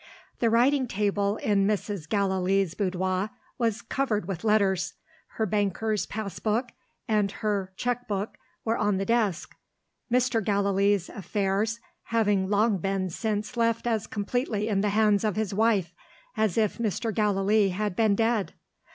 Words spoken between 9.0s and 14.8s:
desk; Mr. Gallilee's affairs having been long since left as completely